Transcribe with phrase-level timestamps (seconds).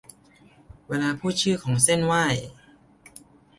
[0.87, 2.25] เวลาพูดชื่อของเซ่นไหว้